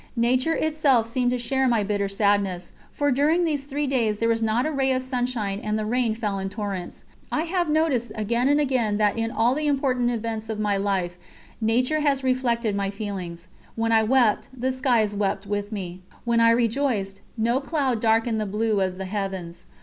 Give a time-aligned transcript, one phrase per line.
[0.17, 4.41] Nature itself seemed to share my bitter sadness, for during these three days there was
[4.41, 7.05] not a ray of sunshine and the rain fell in torrents.
[7.31, 11.19] I have noticed again and again that in all the important events of my life
[11.61, 13.47] nature has reflected my feelings.
[13.75, 18.47] When I wept, the skies wept with me; when I rejoiced, no cloud darkened the
[18.47, 19.65] blue of the heavens.